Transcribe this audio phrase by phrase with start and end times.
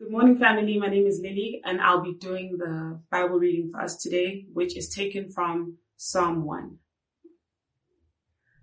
[0.00, 0.76] Good morning, family.
[0.76, 4.76] My name is Lily, and I'll be doing the Bible reading for us today, which
[4.76, 6.78] is taken from Psalm 1.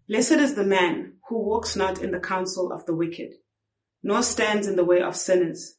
[0.09, 3.35] Blessed is the man who walks not in the counsel of the wicked,
[4.03, 5.75] nor stands in the way of sinners,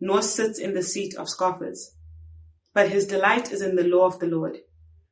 [0.00, 1.94] nor sits in the seat of scoffers.
[2.74, 4.56] But his delight is in the law of the Lord,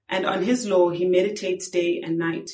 [0.09, 2.51] and on his law he meditates day and night.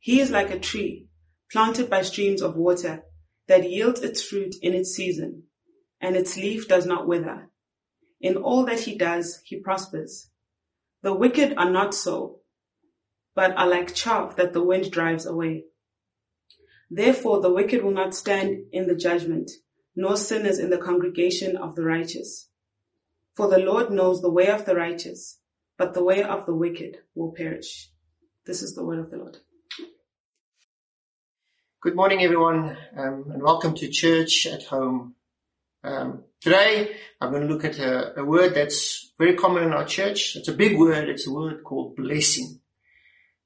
[0.00, 1.06] He is like a tree
[1.52, 3.04] planted by streams of water
[3.46, 5.44] that yields its fruit in its season
[6.00, 7.50] and its leaf does not wither.
[8.20, 10.30] In all that he does, he prospers.
[11.02, 12.40] The wicked are not so,
[13.34, 15.64] but are like chaff that the wind drives away.
[16.90, 19.50] Therefore, the wicked will not stand in the judgment,
[19.94, 22.48] nor sinners in the congregation of the righteous.
[23.36, 25.38] For the Lord knows the way of the righteous,
[25.76, 27.90] but the way of the wicked will perish.
[28.46, 29.36] This is the word of the Lord.
[31.80, 35.14] Good morning, everyone, um, and welcome to church at home.
[35.84, 39.84] Um, today, I'm going to look at a, a, word that's very common in our
[39.84, 40.34] church.
[40.34, 41.08] It's a big word.
[41.08, 42.60] It's a word called blessing.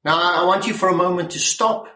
[0.05, 1.86] Now, I want you for a moment to stop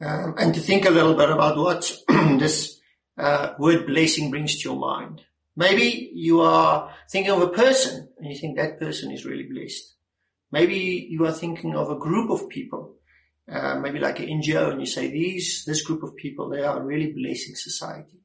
[0.00, 2.80] um, and to think a little bit about what this
[3.18, 5.22] uh, word blessing brings to your mind.
[5.56, 9.94] Maybe you are thinking of a person and you think that person is really blessed.
[10.52, 12.96] Maybe you are thinking of a group of people,
[13.50, 16.82] uh, maybe like an NGO, and you say these, this group of people, they are
[16.82, 18.20] really blessing society.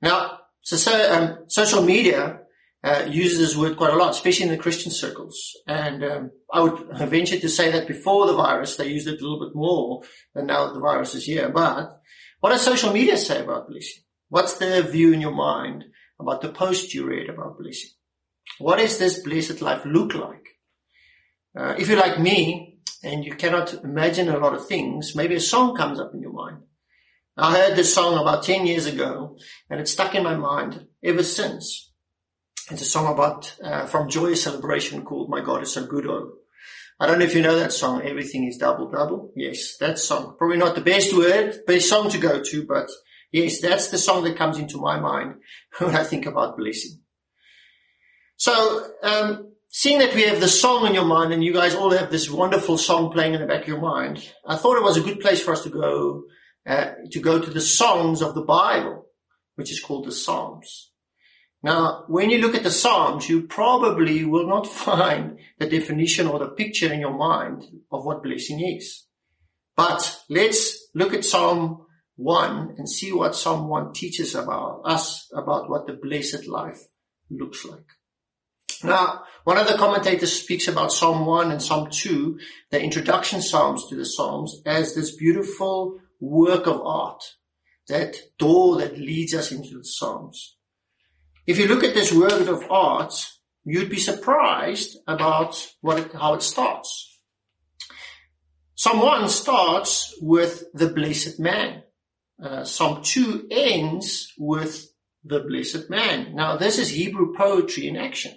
[0.00, 2.40] Now, so, so um, social media
[2.82, 5.56] uh, uses this word quite a lot, especially in the Christian circles.
[5.64, 9.22] And um, I would venture to say that before the virus, they used it a
[9.22, 10.02] little bit more
[10.34, 11.50] than now that the virus is here.
[11.50, 12.00] But
[12.40, 14.02] what does social media say about blessing?
[14.28, 15.84] What's their view in your mind
[16.18, 17.90] about the post you read about blessing?
[18.58, 20.48] What does this blessed life look like?
[21.56, 25.40] Uh, if you're like me and you cannot imagine a lot of things, maybe a
[25.40, 26.58] song comes up in your mind.
[27.38, 29.36] I heard this song about 10 years ago
[29.68, 31.92] and it's stuck in my mind ever since.
[32.70, 36.32] It's a song about, uh, from Joyous Celebration called My God is So Good Oh.
[36.98, 39.32] I don't know if you know that song, Everything is Double Double.
[39.36, 40.34] Yes, that song.
[40.38, 42.88] Probably not the best word, best song to go to, but
[43.30, 45.34] yes, that's the song that comes into my mind
[45.78, 47.00] when I think about blessing.
[48.38, 51.90] So, um, seeing that we have the song in your mind and you guys all
[51.90, 54.96] have this wonderful song playing in the back of your mind, I thought it was
[54.96, 56.24] a good place for us to go
[56.66, 59.06] uh, to go to the songs of the Bible,
[59.54, 60.90] which is called the Psalms.
[61.62, 66.38] Now, when you look at the Psalms, you probably will not find the definition or
[66.38, 69.06] the picture in your mind of what blessing is.
[69.76, 75.68] But let's look at Psalm 1 and see what Psalm 1 teaches about us, about
[75.68, 76.80] what the blessed life
[77.30, 77.84] looks like.
[78.82, 82.38] Now, one of the commentators speaks about Psalm 1 and Psalm 2,
[82.70, 87.22] the introduction Psalms to the Psalms, as this beautiful work of art,
[87.88, 90.56] that door that leads us into the Psalms.
[91.46, 93.12] If you look at this work of art,
[93.64, 97.20] you'd be surprised about what it, how it starts.
[98.74, 101.82] Psalm 1 starts with the blessed man.
[102.42, 104.92] Uh, Psalm 2 ends with
[105.24, 106.34] the blessed man.
[106.34, 108.34] Now, this is Hebrew poetry in action.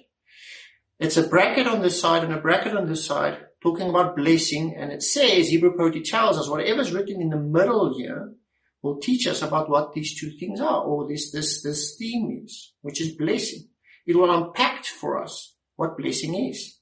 [0.99, 4.75] It's a bracket on this side and a bracket on this side talking about blessing,
[4.77, 8.33] and it says, Hebrew poetry tells us whatever's written in the middle here
[8.81, 12.73] will teach us about what these two things are, or this, this, this theme is,
[12.81, 13.67] which is blessing.
[14.05, 16.77] It will unpack for us what blessing is.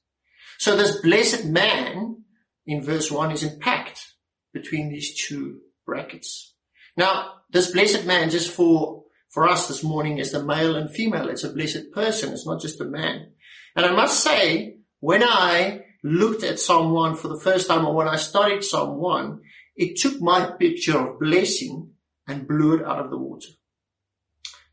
[0.58, 2.22] So this blessed man
[2.66, 4.14] in verse one is unpacked
[4.52, 6.54] between these two brackets.
[6.96, 11.28] Now, this blessed man, just for, for us this morning, is the male and female.
[11.28, 12.32] It's a blessed person.
[12.32, 13.32] It's not just a man.
[13.76, 17.94] And I must say, when I looked at Psalm 1 for the first time or
[17.94, 19.40] when I studied Psalm 1,
[19.76, 21.90] it took my picture of blessing
[22.26, 23.48] and blew it out of the water.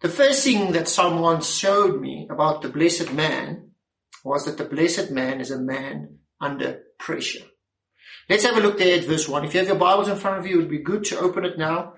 [0.01, 3.71] The first thing that Psalm 1 showed me about the blessed man
[4.23, 7.45] was that the blessed man is a man under pressure.
[8.29, 9.45] Let's have a look there at verse 1.
[9.45, 11.45] If you have your Bibles in front of you, it would be good to open
[11.45, 11.93] it now.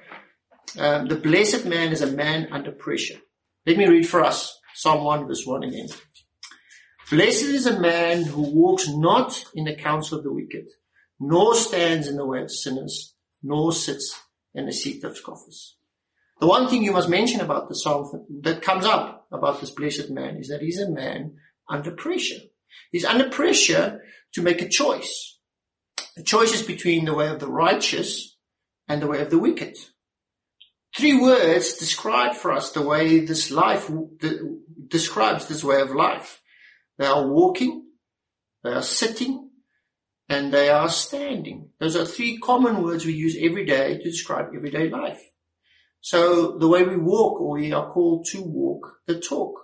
[0.78, 3.20] Um, the blessed man is a man under pressure.
[3.66, 5.88] Let me read for us Psalm 1 verse 1 again.
[7.10, 10.68] Blessed is a man who walks not in the counsel of the wicked,
[11.22, 14.20] nor stands in the way of sinners, nor sits
[14.54, 15.78] in the seat of scoffers.
[16.42, 20.10] The one thing you must mention about the psalm that comes up about this blessed
[20.10, 21.36] man is that he's a man
[21.70, 22.42] under pressure.
[22.92, 24.02] He's under pressure
[24.34, 25.40] to make a choice.
[26.18, 28.36] The choice is between the way of the righteous
[28.90, 29.78] and the way of the wicked.
[30.96, 33.90] Three words describe for us the way this life
[34.90, 36.42] describes this way of life.
[36.98, 37.86] They are walking,
[38.64, 39.50] they are sitting,
[40.30, 41.70] and they are standing.
[41.80, 45.22] Those are three common words we use every day to describe everyday life.
[46.02, 49.60] So the way we walk, or we are called to walk the talk.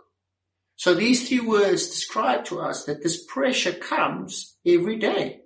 [0.75, 5.41] So these three words describe to us that this pressure comes every day.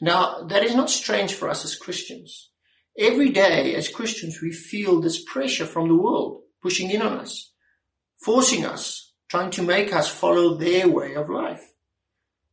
[0.00, 2.50] Now, that is not strange for us as Christians.
[2.98, 7.52] Every day as Christians, we feel this pressure from the world pushing in on us,
[8.24, 11.62] forcing us, trying to make us follow their way of life.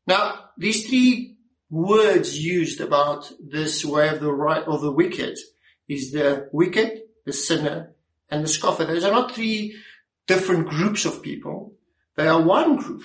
[0.07, 1.35] Now, these three
[1.69, 5.37] words used about this way of the right of the wicked
[5.89, 7.95] is the wicked, the sinner,
[8.29, 8.85] and the scoffer.
[8.85, 9.75] Those are not three
[10.25, 11.73] different groups of people.
[12.15, 13.03] They are one group.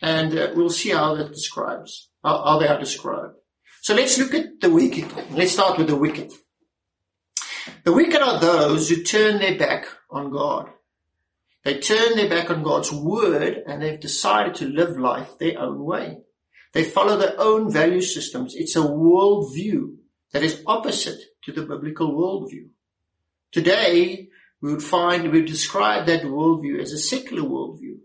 [0.00, 3.34] And uh, we'll see how that describes, how, how they are described.
[3.82, 5.10] So let's look at the wicked.
[5.32, 6.30] Let's start with the wicked.
[7.82, 10.70] The wicked are those who turn their back on God.
[11.64, 15.84] They turn their back on God's word and they've decided to live life their own
[15.84, 16.18] way.
[16.72, 18.54] They follow their own value systems.
[18.54, 19.96] It's a worldview
[20.32, 22.68] that is opposite to the biblical worldview.
[23.52, 24.28] Today,
[24.60, 27.98] we would find, we would describe that worldview as a secular worldview.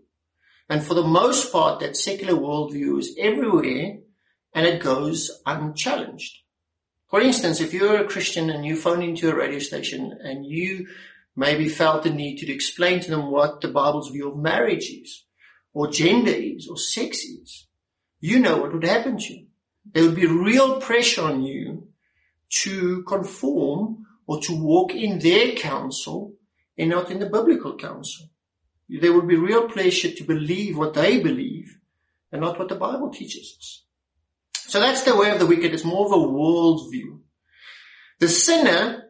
[0.68, 3.98] And for the most part, that secular worldview is everywhere
[4.52, 6.38] and it goes unchallenged.
[7.08, 10.88] For instance, if you're a Christian and you phone into a radio station and you
[11.36, 15.24] maybe felt the need to explain to them what the Bible's view of marriage is,
[15.74, 17.66] or gender is, or sex is,
[18.20, 19.46] you know what would happen to you.
[19.92, 21.88] There would be real pressure on you
[22.62, 26.34] to conform or to walk in their counsel
[26.78, 28.30] and not in the biblical counsel.
[28.88, 31.78] There would be real pressure to believe what they believe
[32.32, 33.82] and not what the Bible teaches us.
[34.54, 35.72] So that's the way of the wicked.
[35.72, 37.22] It's more of a world view.
[38.18, 39.05] The sinner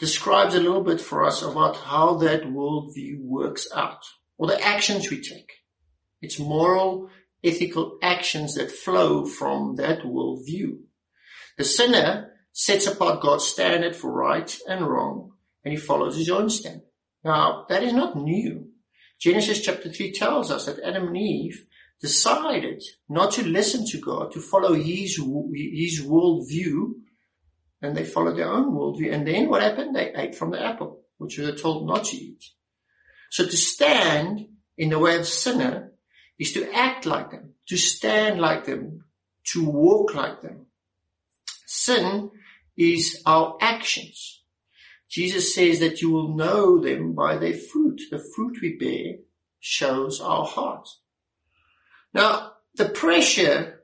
[0.00, 4.02] describes a little bit for us about how that worldview works out
[4.38, 5.52] or the actions we take.
[6.22, 7.10] It's moral
[7.44, 10.78] ethical actions that flow from that worldview.
[11.58, 15.32] The sinner sets apart God's standard for right and wrong,
[15.64, 16.88] and he follows his own standard.
[17.22, 18.68] Now, that is not new.
[19.20, 21.66] Genesis chapter 3 tells us that Adam and Eve
[22.00, 26.92] decided not to listen to God, to follow his, his worldview,
[27.82, 29.12] and they followed their own worldview.
[29.12, 29.94] And then what happened?
[29.94, 32.44] They ate from the apple, which we were told not to eat.
[33.30, 34.46] So to stand
[34.76, 35.92] in the way of sinner
[36.38, 39.04] is to act like them, to stand like them,
[39.52, 40.66] to walk like them.
[41.66, 42.30] Sin
[42.76, 44.42] is our actions.
[45.08, 48.00] Jesus says that you will know them by their fruit.
[48.10, 49.18] The fruit we bear
[49.58, 50.88] shows our heart.
[52.14, 53.79] Now, the pressure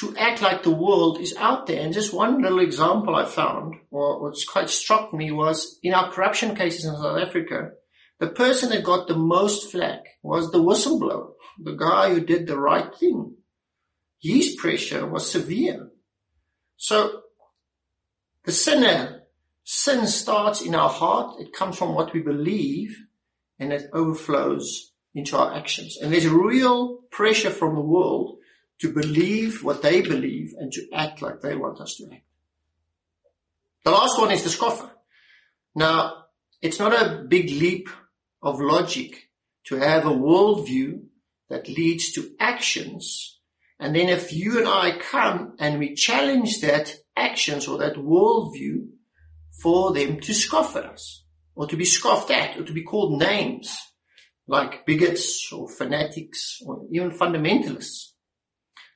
[0.00, 1.80] to act like the world is out there.
[1.80, 6.10] And just one little example I found, or what's quite struck me was in our
[6.10, 7.70] corruption cases in South Africa,
[8.18, 11.30] the person that got the most flack was the whistleblower
[11.62, 13.34] the guy who did the right thing.
[14.20, 15.90] His pressure was severe.
[16.76, 17.22] So
[18.44, 19.22] the sinner,
[19.64, 21.40] sin starts in our heart.
[21.40, 22.96] It comes from what we believe
[23.58, 25.98] and it overflows into our actions.
[26.00, 28.38] And there's real pressure from the world
[28.80, 32.24] to believe what they believe and to act like they want us to act.
[33.84, 34.90] The last one is the scoffer.
[35.74, 36.24] Now,
[36.60, 37.88] it's not a big leap
[38.42, 39.30] of logic
[39.64, 41.02] to have a worldview
[41.48, 43.38] that leads to actions.
[43.78, 48.88] And then if you and I come and we challenge that actions or that worldview
[49.62, 51.24] for them to scoff at us
[51.54, 53.76] or to be scoffed at or to be called names
[54.46, 58.09] like bigots or fanatics or even fundamentalists.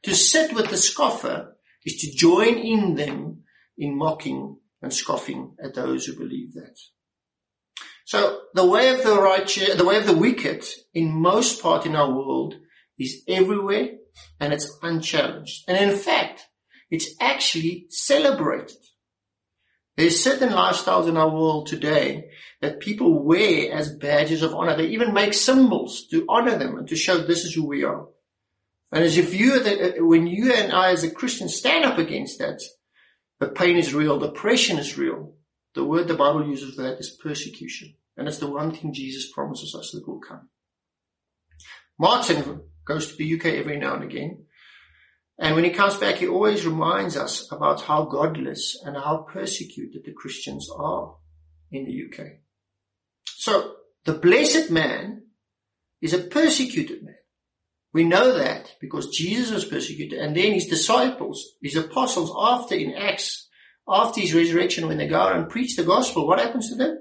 [0.04, 3.42] To sit with the scoffer is to join in them
[3.78, 6.78] in mocking and scoffing at those who believe that.
[8.04, 11.96] So the way of the righteous, the way of the wicked in most part in
[11.96, 12.54] our world
[12.98, 13.92] is everywhere
[14.38, 15.64] and it's unchallenged.
[15.66, 16.46] And in fact,
[16.90, 18.76] it's actually celebrated.
[19.96, 22.30] There's certain lifestyles in our world today
[22.60, 24.76] that people wear as badges of honor.
[24.76, 28.06] They even make symbols to honor them and to show this is who we are.
[28.94, 32.38] And as if you, uh, when you and I as a Christian stand up against
[32.38, 32.62] that,
[33.40, 35.34] the pain is real, the oppression is real.
[35.74, 37.94] The word the Bible uses for that is persecution.
[38.16, 40.48] And it's the one thing Jesus promises us that will come.
[41.98, 44.44] Martin goes to the UK every now and again.
[45.40, 50.04] And when he comes back, he always reminds us about how godless and how persecuted
[50.04, 51.16] the Christians are
[51.72, 52.26] in the UK.
[53.26, 53.74] So
[54.04, 55.22] the blessed man
[56.00, 57.16] is a persecuted man.
[57.94, 62.92] We know that because Jesus was persecuted and then his disciples, his apostles after in
[62.92, 63.48] Acts
[63.86, 66.98] after his resurrection, when they go out and preach the gospel, what happens to them?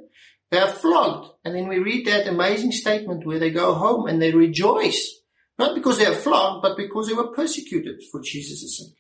[0.52, 1.32] They are flogged.
[1.44, 5.20] And then we read that amazing statement where they go home and they rejoice.
[5.58, 8.98] Not because they are flogged, but because they were persecuted for Jesus' sake.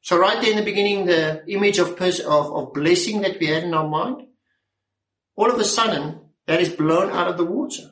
[0.00, 3.46] So right there in the beginning, the image of, pers- of, of blessing that we
[3.46, 4.26] had in our mind,
[5.36, 7.91] all of a sudden that is blown out of the water.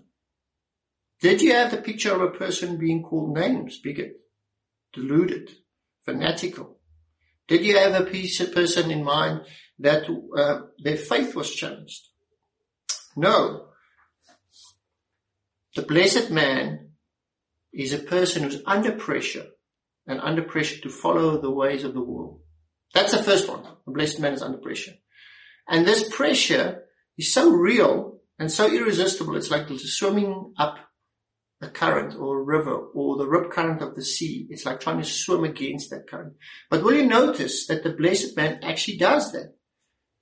[1.20, 4.20] Did you have the picture of a person being called names, bigot,
[4.92, 5.50] deluded,
[6.04, 6.78] fanatical?
[7.46, 9.42] Did you have a piece of person in mind
[9.80, 10.04] that
[10.36, 12.08] uh, their faith was challenged?
[13.16, 13.66] No.
[15.74, 16.90] The blessed man
[17.72, 19.46] is a person who's under pressure
[20.06, 22.40] and under pressure to follow the ways of the world.
[22.94, 23.62] That's the first one.
[23.86, 24.94] The blessed man is under pressure.
[25.68, 26.84] And this pressure
[27.18, 29.36] is so real and so irresistible.
[29.36, 30.78] It's like swimming up
[31.62, 34.46] a current or a river or the rip current of the sea.
[34.50, 36.34] It's like trying to swim against that current.
[36.70, 39.54] But will you notice that the blessed man actually does that?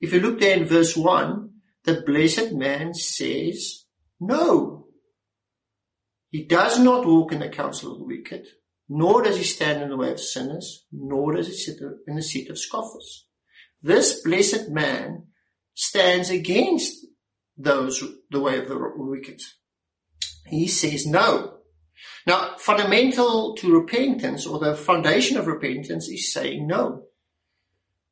[0.00, 1.50] If you look there in verse one,
[1.85, 3.85] the blessed man says
[4.21, 4.88] no.
[6.30, 8.47] He does not walk in the counsel of the wicked,
[8.88, 12.23] nor does he stand in the way of sinners, nor does he sit in the
[12.23, 13.26] seat of scoffers.
[13.80, 15.28] This blessed man
[15.75, 17.07] stands against
[17.57, 19.40] those, the way of the wicked.
[20.48, 21.58] He says no.
[22.26, 27.04] Now, fundamental to repentance or the foundation of repentance is saying no.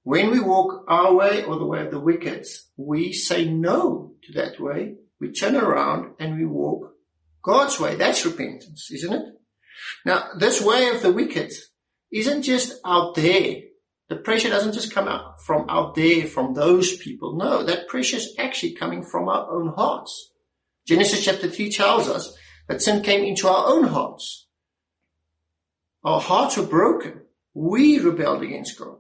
[0.03, 4.33] When we walk our way or the way of the wicked, we say no to
[4.35, 4.95] that way.
[5.21, 6.93] We turn around and we walk
[7.43, 7.97] God's way.
[7.97, 9.25] That's repentance, isn't it?
[10.05, 11.53] Now, this way of the wicked
[12.13, 13.63] isn't just out there.
[14.09, 17.37] The pressure doesn't just come out from out there, from those people.
[17.37, 20.33] No, that pressure is actually coming from our own hearts.
[20.87, 22.37] Genesis chapter 3 tells us
[22.69, 24.47] that sin came into our own hearts.
[26.05, 27.23] Our hearts were broken.
[27.55, 28.99] We rebelled against God.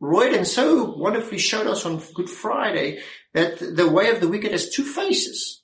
[0.00, 2.98] Royden so wonderfully showed us on Good Friday
[3.34, 5.62] that the way of the wicked has two faces.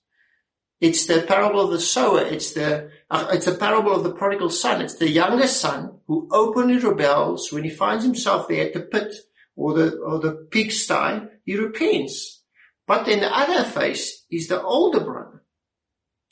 [0.80, 2.20] It's the parable of the sower.
[2.20, 4.80] It's the, uh, it's the parable of the prodigal son.
[4.80, 9.12] It's the younger son who openly rebels when he finds himself there at the pit
[9.56, 11.26] or the, or the pigsty.
[11.44, 12.44] He repents.
[12.86, 15.37] But then the other face is the older brother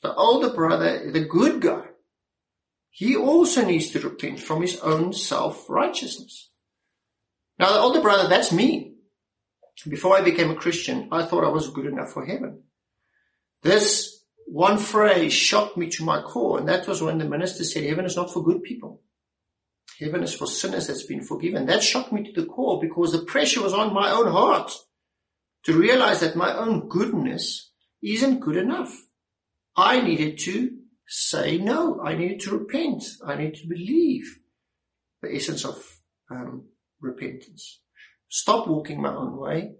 [0.03, 1.83] the older brother, the good guy,
[2.89, 6.49] he also needs to repent from his own self-righteousness.
[7.59, 8.93] Now the older brother, that's me.
[9.87, 12.63] Before I became a Christian, I thought I was good enough for heaven.
[13.61, 17.83] This one phrase shocked me to my core, and that was when the minister said,
[17.83, 19.01] heaven is not for good people.
[19.99, 21.65] Heaven is for sinners that's been forgiven.
[21.65, 24.71] That shocked me to the core because the pressure was on my own heart
[25.63, 29.06] to realize that my own goodness isn't good enough.
[29.77, 30.71] I needed to
[31.07, 32.01] say no.
[32.01, 33.03] I needed to repent.
[33.25, 34.39] I needed to believe
[35.21, 35.77] the essence of
[36.31, 36.65] um,
[36.99, 37.81] repentance.
[38.27, 39.75] Stop walking my own way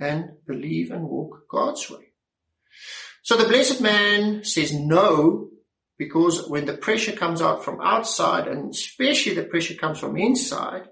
[0.00, 2.12] and believe and walk God's way.
[3.22, 5.50] So the blessed man says no
[5.98, 10.88] because when the pressure comes out from outside and especially the pressure comes from inside,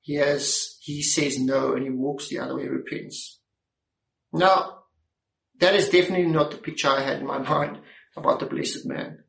[0.00, 3.40] he has, he says no and he walks the other way, repents.
[4.32, 4.75] Now,
[5.60, 7.78] that is definitely not the picture I had in my mind
[8.16, 9.24] about the blessed man.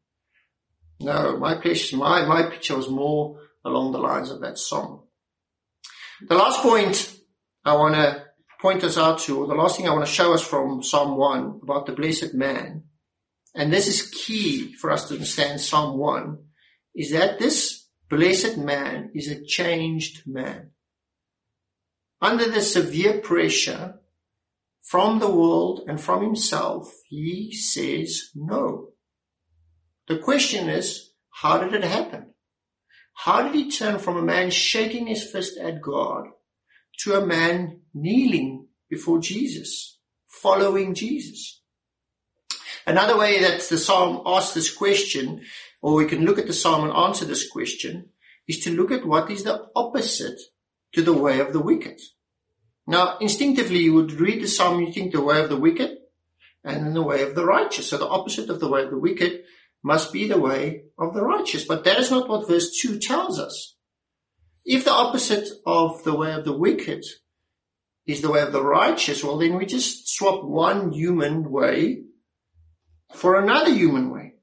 [1.00, 5.04] No, my picture, my, my picture was more along the lines of that song.
[6.28, 7.16] The last point
[7.64, 8.24] I want to
[8.60, 11.16] point us out to, or the last thing I want to show us from Psalm
[11.16, 12.84] 1 about the blessed man,
[13.54, 16.38] and this is key for us to understand Psalm 1,
[16.96, 20.72] is that this blessed man is a changed man.
[22.20, 24.00] Under the severe pressure
[24.90, 28.90] from the world and from himself, he says no.
[30.08, 32.34] The question is, how did it happen?
[33.14, 36.28] How did he turn from a man shaking his fist at God
[37.00, 41.62] to a man kneeling before Jesus, following Jesus?
[42.86, 45.42] Another way that the psalm asks this question,
[45.82, 48.10] or we can look at the psalm and answer this question,
[48.48, 50.40] is to look at what is the opposite
[50.94, 52.00] to the way of the wicked.
[52.88, 55.98] Now, instinctively, you would read the psalm, you think the way of the wicked
[56.64, 57.90] and the way of the righteous.
[57.90, 59.44] So the opposite of the way of the wicked
[59.84, 61.66] must be the way of the righteous.
[61.66, 63.76] But that is not what verse 2 tells us.
[64.66, 67.04] If the opposite of the way of the wicked
[68.06, 72.04] is the way of the righteous, well, then we just swap one human way
[73.14, 74.36] for another human way.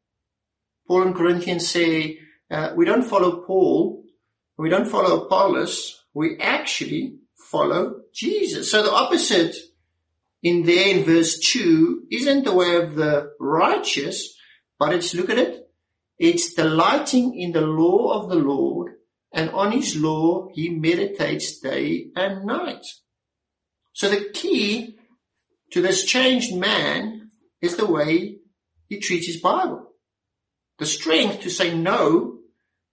[0.86, 2.18] Paul and Corinthians say,
[2.50, 4.04] uh, we don't follow Paul,
[4.58, 7.18] we don't follow Apollos, we actually
[7.54, 8.70] follow Jesus.
[8.70, 9.54] So the opposite
[10.42, 14.36] in there in verse 2 isn't the way of the righteous,
[14.78, 15.68] but it's, look at it,
[16.18, 18.94] it's delighting in the law of the Lord,
[19.32, 22.84] and on his law he meditates day and night.
[23.92, 24.96] So the key
[25.70, 27.30] to this changed man
[27.62, 28.38] is the way
[28.88, 29.92] he treats his Bible.
[30.80, 32.33] The strength to say no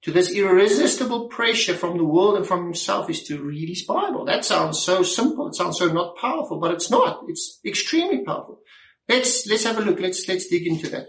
[0.04, 4.26] to this irresistible pressure from the world and from himself is to read his Bible.
[4.26, 5.48] That sounds so simple.
[5.48, 7.24] It sounds so not powerful, but it's not.
[7.28, 8.62] It's extremely powerful.
[9.08, 10.00] Let's, let's have a look.
[10.00, 11.08] Let's, let's dig into that.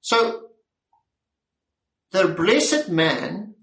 [0.00, 0.42] So,
[2.12, 3.54] the blessed man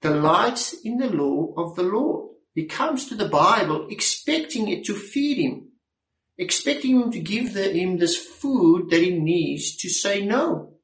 [0.00, 2.30] delights in the law of the Lord.
[2.54, 5.68] He comes to the Bible expecting it to feed him,
[6.38, 10.74] expecting him to give the, him this food that he needs to say no.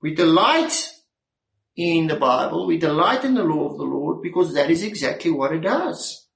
[0.00, 0.93] We delight
[1.76, 5.30] in the Bible, we delight in the law of the Lord because that is exactly
[5.30, 6.28] what it does.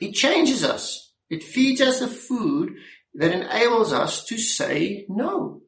[0.00, 1.12] It changes us.
[1.30, 2.74] It feeds us the food
[3.14, 5.62] that enables us to say no.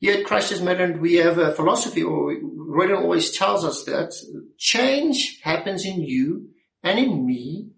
[0.00, 4.12] Yet Christ as Madrid, we have a philosophy, or Royden always tells us that
[4.58, 6.50] change happens in you
[6.82, 7.70] and in me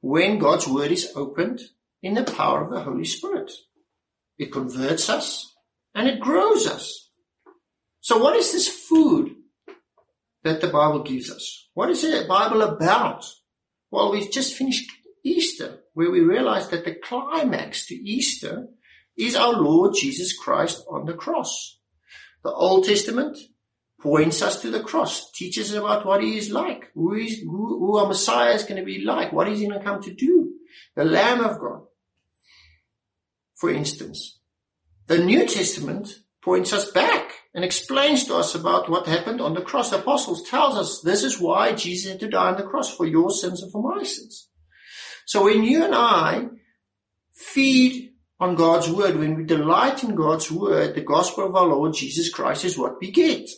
[0.00, 1.60] when God's word is opened
[2.02, 3.50] in the power of the Holy Spirit.
[4.36, 5.54] It converts us
[5.94, 7.10] and it grows us.
[8.02, 9.36] So what is this food
[10.42, 11.68] that the Bible gives us?
[11.72, 13.24] What is the Bible about?
[13.92, 14.90] Well, we've just finished
[15.24, 18.66] Easter, where we realize that the climax to Easter
[19.16, 21.78] is our Lord Jesus Christ on the cross.
[22.42, 23.38] The Old Testament
[24.00, 27.78] points us to the cross, teaches us about what he is like, who, is, who,
[27.78, 30.54] who our Messiah is going to be like, what he's going to come to do.
[30.96, 31.82] The Lamb of God,
[33.54, 34.40] for instance.
[35.06, 39.60] The New Testament points us back and explains to us about what happened on the
[39.60, 39.90] cross.
[39.90, 43.06] The apostles tells us this is why Jesus had to die on the cross for
[43.06, 44.48] your sins and for my sins.
[45.26, 46.46] So when you and I
[47.34, 51.94] feed on God's word, when we delight in God's word, the gospel of our Lord
[51.94, 53.48] Jesus Christ is what we get.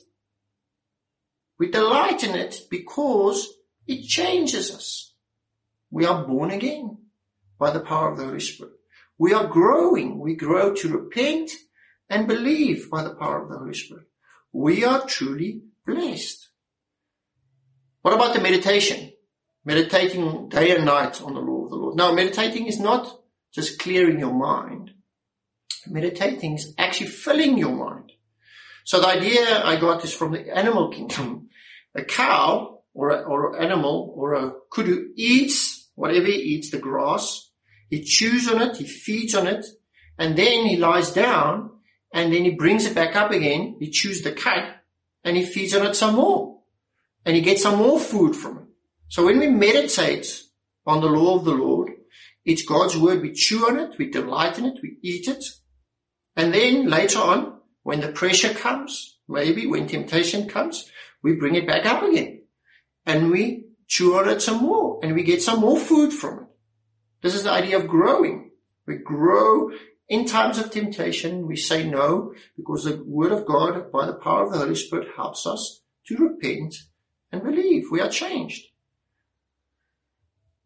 [1.59, 3.49] We delight in it because
[3.87, 5.15] it changes us.
[5.91, 6.99] We are born again
[7.59, 8.73] by the power of the Holy Spirit.
[9.17, 10.19] We are growing.
[10.19, 11.53] We grow to repent
[12.09, 14.07] and believe by the power of the Holy Spirit.
[14.53, 16.49] We are truly blessed.
[18.03, 19.13] What about the meditation?
[19.65, 21.97] Meditating day and night on the law of the Lord.
[21.97, 23.21] Now, meditating is not
[23.53, 24.93] just clearing your mind.
[25.87, 28.13] Meditating is actually filling your mind.
[28.85, 31.49] So the idea I got is from the animal kingdom.
[31.95, 36.79] A cow or a, or an animal or a kudu eats whatever he eats, the
[36.79, 37.51] grass.
[37.91, 39.65] He chews on it, he feeds on it,
[40.19, 41.71] and then he lies down
[42.15, 43.77] and then he brings it back up again.
[43.81, 44.73] He chews the cud
[45.25, 46.61] and he feeds on it some more
[47.27, 48.65] and he gets some more food from it.
[49.09, 50.43] So when we meditate
[50.87, 51.91] on the law of the Lord,
[52.45, 53.21] it's God's word.
[53.21, 53.99] We chew on it.
[53.99, 54.79] We delight in it.
[54.81, 55.45] We eat it.
[56.37, 60.89] And then later on, when the pressure comes, maybe when temptation comes,
[61.23, 62.43] we bring it back up again
[63.07, 66.47] and we chew on it some more and we get some more food from it.
[67.23, 68.53] This is the idea of growing.
[68.87, 69.71] We grow
[70.09, 74.45] in times of temptation, we say no because the word of God by the power
[74.45, 76.75] of the Holy Spirit helps us to repent
[77.33, 77.87] and believe.
[77.91, 78.67] We are changed.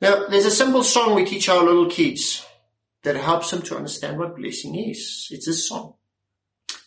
[0.00, 2.44] Now, there's a simple song we teach our little kids
[3.02, 5.28] that helps them to understand what blessing is.
[5.30, 5.94] It's a song.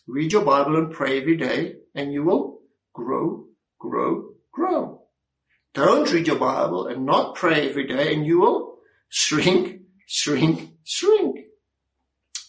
[0.07, 2.61] Read your Bible and pray every day and you will
[2.93, 3.45] grow,
[3.79, 5.03] grow, grow.
[5.73, 8.77] Don't read your Bible and not pray every day and you will
[9.09, 11.40] shrink, shrink, shrink.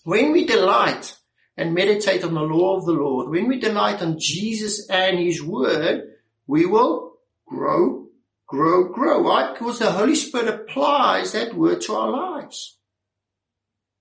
[0.04, 1.16] When we delight
[1.56, 5.42] and meditate on the law of the Lord, when we delight on Jesus and His
[5.42, 6.02] Word,
[6.46, 7.14] we will
[7.46, 8.06] grow,
[8.48, 9.22] grow, grow.
[9.22, 9.52] Why?
[9.52, 12.78] Because the Holy Spirit applies that Word to our lives.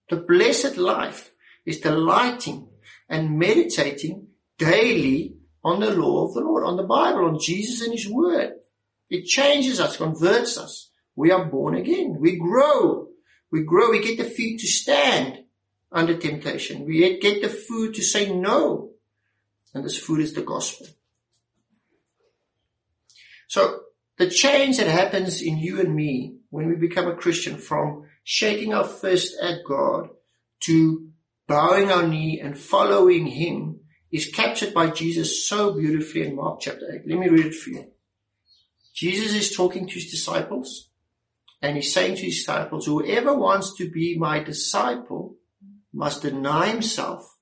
[0.10, 1.32] The blessed life
[1.66, 2.68] is delighting
[3.08, 7.94] and meditating daily on the law of the Lord, on the Bible, on Jesus and
[7.94, 8.54] His Word.
[9.10, 10.90] It changes us, converts us.
[11.16, 12.18] We are born again.
[12.20, 13.10] We grow.
[13.52, 13.92] We grow.
[13.92, 15.44] We get the feet to stand
[15.92, 16.86] under temptation.
[16.86, 18.92] We get the food to say no.
[19.74, 20.88] And this food is the gospel.
[23.48, 23.82] So
[24.18, 28.74] the change that happens in you and me when we become a Christian from shaking
[28.74, 30.10] our fist at God
[30.62, 31.10] to
[31.48, 33.80] bowing our knee and following him
[34.12, 37.02] is captured by Jesus so beautifully in Mark chapter 8.
[37.08, 37.92] Let me read it for you.
[38.94, 40.90] Jesus is talking to his disciples
[41.62, 45.36] and he's saying to his disciples, whoever wants to be my disciple
[45.94, 47.38] must deny himself,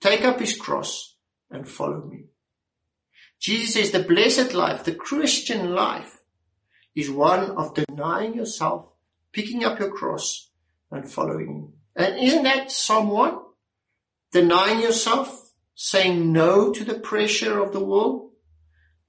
[0.00, 1.16] take up his cross,
[1.50, 2.24] and follow me.
[3.40, 6.20] Jesus says the blessed life, the Christian life,
[6.94, 8.86] is one of denying yourself,
[9.32, 10.50] picking up your cross,
[10.90, 11.72] and following him.
[11.96, 13.38] And isn't that Psalm 1
[14.32, 18.30] denying yourself, saying no to the pressure of the world,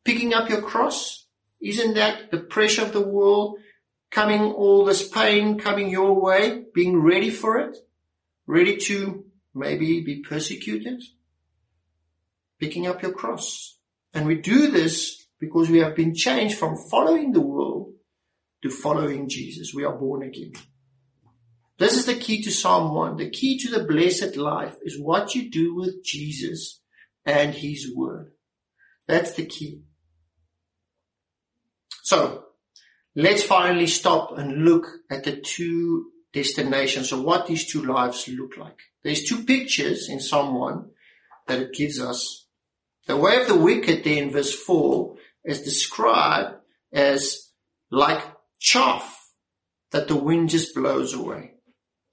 [0.04, 1.28] picking up your cross?
[1.62, 3.60] Isn't that the pressure of the world
[4.10, 7.78] coming, all this pain coming your way, being ready for it?
[8.48, 11.02] Ready to maybe be persecuted,
[12.60, 13.78] picking up your cross
[14.14, 17.94] And we do this because we have been changed from following the world
[18.62, 19.74] to following Jesus.
[19.74, 20.54] We are born again.
[21.78, 23.18] This is the key to Psalm 1.
[23.18, 26.82] The key to the blessed life is what you do with Jesus
[27.26, 28.34] and His Word.
[29.08, 29.82] That's the key.
[32.04, 32.44] So,
[33.16, 38.58] let's finally stop and look at the two destinations of what these two lives look
[38.58, 38.78] like.
[39.04, 40.90] There's two pictures in Psalm 1
[41.48, 42.48] that it gives us.
[43.08, 46.56] The way of the wicked there in verse 4 is described
[46.94, 47.52] as
[47.90, 48.24] like
[48.60, 49.18] chaff
[49.92, 51.56] that the wind just blows away.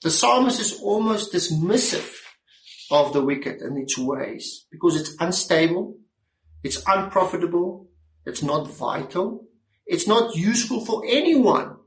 [0.03, 2.15] The psalmist is almost dismissive
[2.91, 5.97] of the wicked and its ways because it's unstable,
[6.63, 7.89] it's unprofitable,
[8.25, 9.47] it's not vital,
[9.87, 11.78] it's not useful for anyone.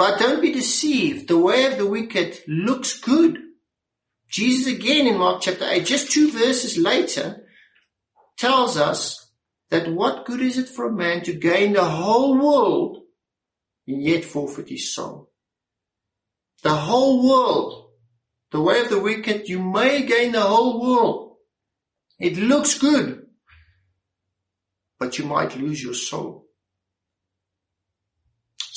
[0.00, 1.28] But don't be deceived.
[1.28, 3.38] The way of the wicked looks good.
[4.30, 7.46] Jesus again in Mark chapter 8, just two verses later,
[8.38, 9.30] tells us
[9.68, 13.02] that what good is it for a man to gain the whole world
[13.86, 15.30] and yet forfeit his soul?
[16.62, 17.90] The whole world.
[18.52, 21.36] The way of the wicked, you may gain the whole world.
[22.18, 23.26] It looks good,
[24.98, 26.46] but you might lose your soul.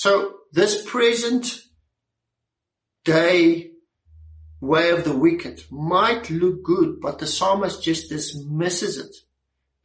[0.04, 1.62] So this present
[3.06, 3.72] day
[4.60, 9.16] way of the wicked might look good, but the psalmist just dismisses it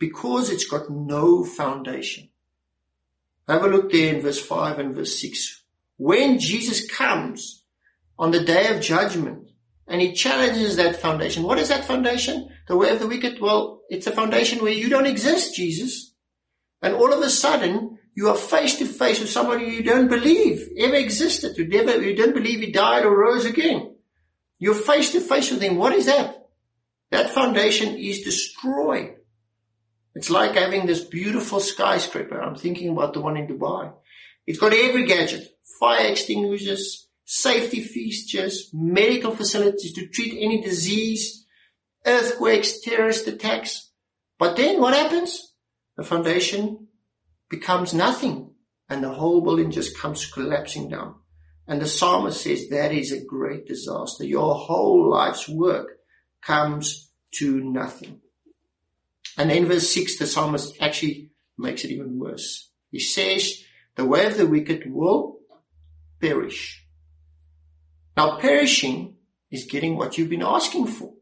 [0.01, 2.31] because it's got no foundation.
[3.47, 5.63] Have a look there in verse 5 and verse 6.
[5.99, 7.63] When Jesus comes
[8.19, 9.51] on the day of judgment
[9.87, 12.49] and he challenges that foundation, what is that foundation?
[12.67, 13.41] The way of the wicked?
[13.41, 16.13] Well, it's a foundation where you don't exist, Jesus.
[16.83, 20.71] And all of a sudden, you are face to face with somebody you don't believe
[20.77, 23.95] ever existed, you never, you don't believe he died or rose again.
[24.59, 25.77] You're face to face with him.
[25.77, 26.49] What is that?
[27.13, 29.15] That foundation is destroyed.
[30.17, 32.41] It's like having this beautiful skyscraper.
[32.41, 33.93] I'm thinking about the one in Dubai.
[34.49, 35.47] It's got every gadget,
[35.79, 41.47] fire extinguishers, safety features, medical facilities to treat any disease,
[42.05, 43.93] earthquakes, terrorist attacks.
[44.41, 45.53] But then what happens?
[45.97, 46.88] The foundation
[47.51, 48.51] becomes nothing
[48.89, 51.15] and the whole building just comes collapsing down.
[51.67, 54.25] And the psalmist says that is a great disaster.
[54.25, 55.99] Your whole life's work
[56.43, 58.21] comes to nothing.
[59.37, 62.71] And then verse 6, the psalmist actually makes it even worse.
[62.91, 63.63] He says,
[63.97, 65.39] the way of the wicked will
[66.21, 66.85] perish.
[68.17, 69.17] Now perishing
[69.51, 71.13] is getting what you've been asking for.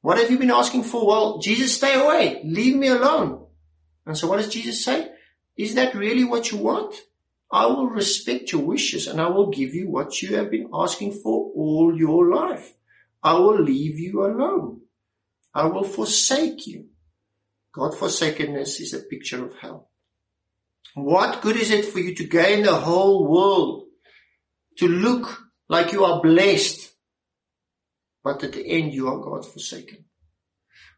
[0.00, 1.06] What have you been asking for?
[1.06, 2.42] Well, Jesus, stay away.
[2.44, 3.46] Leave me alone.
[4.06, 5.08] And so what does Jesus say?
[5.58, 6.94] Is that really what you want?
[7.50, 11.12] I will respect your wishes and I will give you what you have been asking
[11.12, 12.74] for all your life.
[13.22, 14.82] I will leave you alone.
[15.52, 16.86] I will forsake you.
[17.72, 19.90] God forsakenness is a picture of hell.
[20.94, 23.84] What good is it for you to gain the whole world,
[24.78, 26.92] to look like you are blessed,
[28.22, 30.04] but at the end you are God forsaken?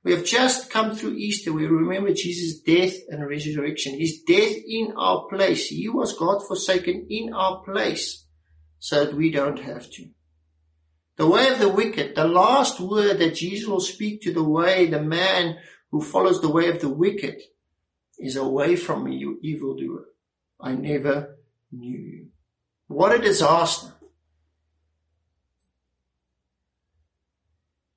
[0.03, 1.53] We have just come through Easter.
[1.53, 3.99] We remember Jesus' death and resurrection.
[3.99, 5.69] His death in our place.
[5.69, 8.25] He was God forsaken in our place
[8.79, 10.07] so that we don't have to.
[11.17, 14.87] The way of the wicked, the last word that Jesus will speak to the way,
[14.87, 15.59] the man
[15.91, 17.43] who follows the way of the wicked
[18.19, 20.07] is away from me, you evildoer.
[20.59, 21.37] I never
[21.71, 22.27] knew you.
[22.87, 23.93] What a disaster.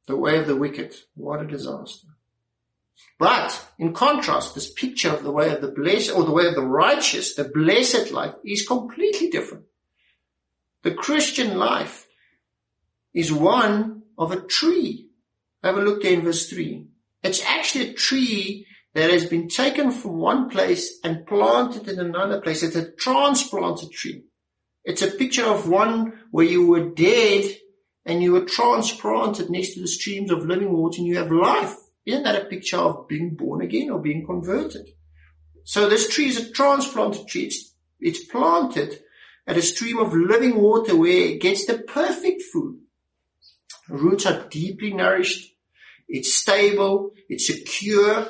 [0.08, 0.96] The way of the wicked.
[1.16, 2.08] What a disaster.
[3.20, 6.56] But in contrast, this picture of the way of the blessed or the way of
[6.56, 9.66] the righteous, the blessed life is completely different.
[10.84, 12.08] The Christian life
[13.14, 15.10] is one of a tree.
[15.64, 16.86] Have a look there in verse 3.
[17.24, 22.42] It's actually a tree that has been taken from one place and planted in another
[22.42, 22.62] place.
[22.62, 24.26] It's a transplanted tree.
[24.84, 27.46] It's a picture of one where you were dead
[28.06, 31.76] and you are transplanted next to the streams of living water and you have life.
[32.06, 34.90] Isn't that a picture of being born again or being converted?
[35.64, 37.46] So this tree is a transplanted tree.
[37.46, 39.00] It's, it's planted
[39.48, 42.80] at a stream of living water where it gets the perfect food.
[43.90, 45.54] Roots are deeply nourished
[46.14, 47.12] it's stable.
[47.28, 48.28] It's secure.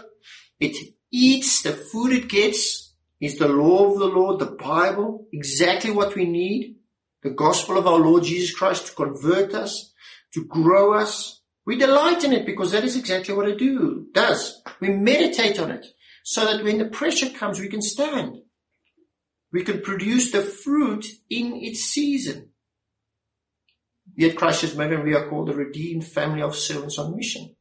[0.60, 0.76] It
[1.12, 6.16] eats the food it gets is the law of the Lord, the Bible, exactly what
[6.16, 6.78] we need.
[7.24, 9.94] The gospel of our Lord Jesus Christ to convert us,
[10.34, 11.42] to grow us.
[11.66, 14.62] We delight in it because that is exactly what it do, does.
[14.82, 15.86] We meditate on it
[16.24, 18.40] so that when the pressure comes, we can stand.
[19.54, 22.50] We can produce the fruit in its season.
[24.16, 27.56] Yet Christ has made and we are called the redeemed family of servants on mission.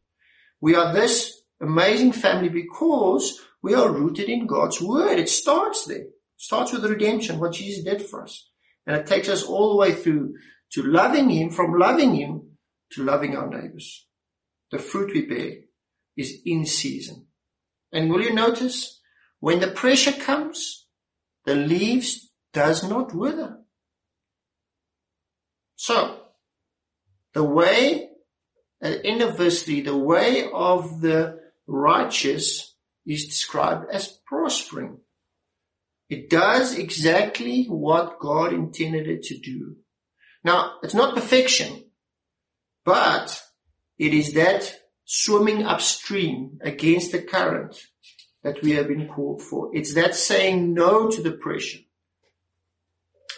[0.60, 5.18] We are this amazing family because we are rooted in God's word.
[5.18, 5.98] It starts there.
[5.98, 8.48] It starts with redemption, what Jesus did for us.
[8.86, 10.34] And it takes us all the way through
[10.72, 12.58] to loving Him, from loving Him
[12.92, 14.06] to loving our neighbors.
[14.70, 15.52] The fruit we bear
[16.16, 17.26] is in season.
[17.92, 19.00] And will you notice
[19.40, 20.86] when the pressure comes,
[21.44, 23.58] the leaves does not wither.
[25.76, 26.20] So,
[27.34, 28.10] the way,
[28.82, 34.18] uh, at the end of verse 3, the way of the righteous is described as
[34.26, 34.98] prospering.
[36.12, 39.76] It does exactly what God intended it to do.
[40.44, 41.84] Now, it's not perfection,
[42.84, 43.42] but
[43.96, 47.86] it is that swimming upstream against the current
[48.42, 49.74] that we have been called for.
[49.74, 51.78] It's that saying no to the pressure.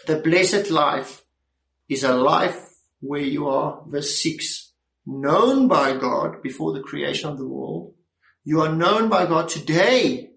[0.05, 1.23] The blessed life
[1.87, 2.59] is a life
[2.99, 4.73] where you are, verse 6,
[5.05, 7.93] known by God before the creation of the world.
[8.43, 10.31] You are known by God today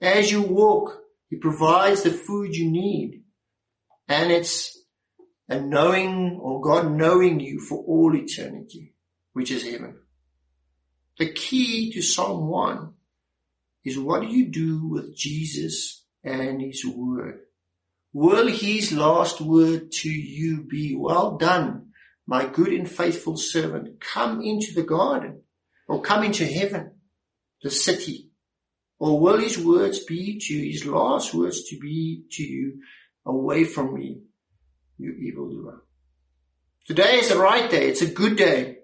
[0.00, 1.02] as you walk.
[1.30, 3.22] He provides the food you need.
[4.08, 4.78] And it's
[5.48, 8.94] a knowing or God knowing you for all eternity,
[9.32, 9.96] which is heaven.
[11.18, 12.92] The key to Psalm 1
[13.84, 17.40] is what do you do with Jesus and his word?
[18.12, 21.88] Will his last word to you be, well done,
[22.26, 25.42] my good and faithful servant, come into the garden
[25.88, 26.92] or come into heaven,
[27.62, 28.23] the city?
[29.04, 32.80] Or will his words be to you, his last words to be to you,
[33.26, 34.22] away from me,
[34.96, 35.82] you evildoer?
[36.86, 37.90] Today is the right day.
[37.90, 38.78] It's a good day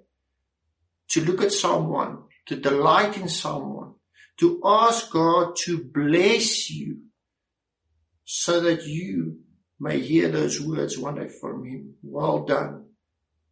[1.09, 3.95] to look at Psalm 1, to delight in Psalm 1,
[4.41, 6.99] to ask God to bless you
[8.27, 9.39] so that you
[9.79, 11.95] may hear those words one day from him.
[12.03, 12.90] Well done,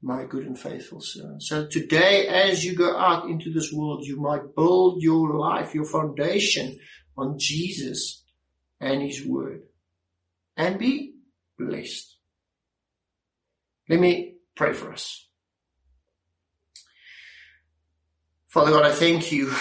[0.01, 1.43] my good and faithful servant.
[1.43, 5.85] So today, as you go out into this world, you might build your life, your
[5.85, 6.79] foundation
[7.17, 8.25] on Jesus
[8.81, 9.63] and his word
[10.57, 11.15] and be
[11.59, 12.17] blessed.
[13.89, 15.27] Let me pray for us.
[18.49, 19.53] Father God, I thank you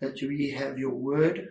[0.00, 1.48] that we have your word.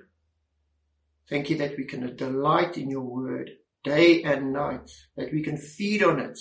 [1.30, 3.51] Thank you that we can delight in your word
[3.84, 6.39] day and night, that we can feed on it,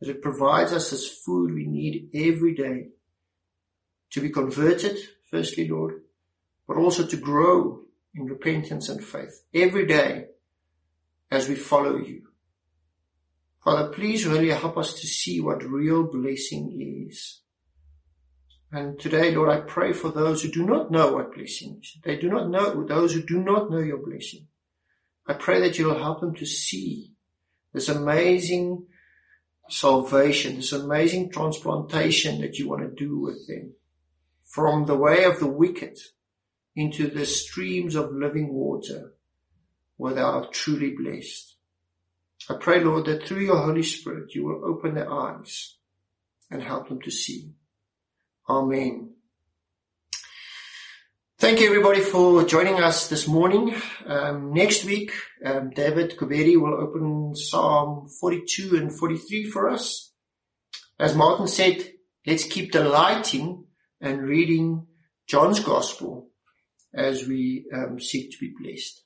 [0.00, 2.88] that it provides us as food we need every day
[4.10, 4.96] to be converted,
[5.30, 6.02] firstly, Lord,
[6.66, 7.82] but also to grow
[8.14, 10.26] in repentance and faith every day
[11.30, 12.22] as we follow you.
[13.62, 17.40] Father, please really help us to see what real blessing is.
[18.72, 21.98] And today, Lord, I pray for those who do not know what blessing is.
[22.02, 24.46] They do not know, those who do not know your blessing.
[25.26, 27.12] I pray that you'll help them to see
[27.72, 28.86] this amazing
[29.72, 33.74] salvation, this amazing transplantation that you want to do with them
[34.44, 35.98] from the way of the wicked
[36.74, 39.12] into the streams of living water
[39.96, 41.56] where they are truly blessed.
[42.48, 45.76] I pray, Lord, that through your Holy Spirit, you will open their eyes
[46.50, 47.52] and help them to see.
[48.48, 49.10] Amen.
[51.40, 53.74] Thank you everybody for joining us this morning.
[54.04, 55.10] Um, next week,
[55.42, 60.12] um, David Kuberi will open Psalm 42 and 43 for us.
[60.98, 61.92] As Martin said,
[62.26, 63.64] let's keep delighting
[64.02, 64.86] and reading
[65.26, 66.28] John's Gospel
[66.92, 69.02] as we um, seek to be blessed.